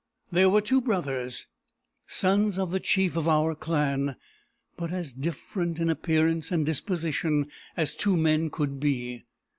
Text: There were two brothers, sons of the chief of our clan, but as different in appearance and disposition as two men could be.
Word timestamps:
There 0.31 0.49
were 0.49 0.61
two 0.61 0.81
brothers, 0.81 1.45
sons 2.07 2.57
of 2.57 2.71
the 2.71 2.79
chief 2.79 3.15
of 3.15 3.27
our 3.27 3.53
clan, 3.53 4.15
but 4.75 4.91
as 4.91 5.13
different 5.13 5.79
in 5.79 5.91
appearance 5.91 6.49
and 6.49 6.65
disposition 6.65 7.51
as 7.77 7.93
two 7.93 8.17
men 8.17 8.49
could 8.49 8.79
be. 8.79 9.25